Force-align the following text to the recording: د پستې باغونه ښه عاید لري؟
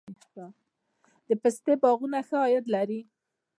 د 1.27 1.29
پستې 1.41 1.73
باغونه 1.81 2.19
ښه 2.27 2.37
عاید 2.43 2.65
لري؟ 2.75 2.99